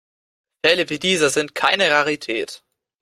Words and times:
Fälle 0.65 0.89
wie 0.89 0.97
dieser 0.97 1.29
sind 1.29 1.53
keine 1.53 1.91
Rarität. 1.91 2.63